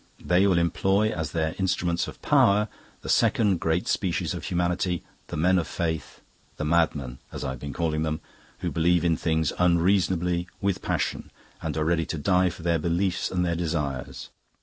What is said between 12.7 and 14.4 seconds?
beliefs and their desires.